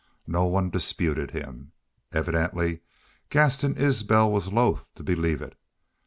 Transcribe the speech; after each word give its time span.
No 0.25 0.45
one 0.45 0.71
disputed 0.71 1.29
him. 1.29 1.73
Evidently 2.11 2.79
Gaston 3.29 3.75
Isbel 3.77 4.31
was 4.31 4.51
loath 4.51 4.91
to 4.95 5.03
believe 5.03 5.43
it. 5.43 5.55